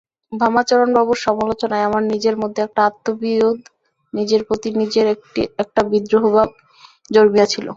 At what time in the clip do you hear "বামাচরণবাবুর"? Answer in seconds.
0.31-1.19